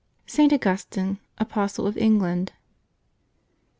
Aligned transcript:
ST. 0.25 0.51
AUGUSTINE, 0.51 1.19
Apostle 1.37 1.85
of 1.85 1.95
England. 1.95 2.53